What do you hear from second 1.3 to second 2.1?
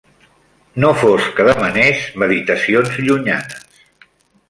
que demanés